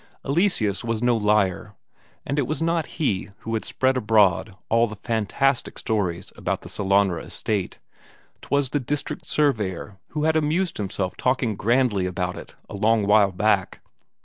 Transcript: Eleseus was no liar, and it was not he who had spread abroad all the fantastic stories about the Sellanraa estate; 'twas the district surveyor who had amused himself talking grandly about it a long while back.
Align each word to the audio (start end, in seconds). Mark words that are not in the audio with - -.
Eleseus 0.25 0.83
was 0.83 1.03
no 1.03 1.15
liar, 1.15 1.75
and 2.25 2.39
it 2.39 2.47
was 2.47 2.59
not 2.59 2.87
he 2.97 3.29
who 3.41 3.53
had 3.53 3.63
spread 3.63 3.95
abroad 3.95 4.55
all 4.67 4.87
the 4.87 4.95
fantastic 4.95 5.77
stories 5.77 6.33
about 6.35 6.61
the 6.61 6.69
Sellanraa 6.69 7.25
estate; 7.25 7.77
'twas 8.41 8.71
the 8.71 8.79
district 8.79 9.25
surveyor 9.27 9.99
who 10.07 10.23
had 10.23 10.35
amused 10.35 10.77
himself 10.79 11.15
talking 11.17 11.55
grandly 11.55 12.07
about 12.07 12.35
it 12.35 12.55
a 12.67 12.73
long 12.73 13.05
while 13.05 13.31
back. 13.31 13.79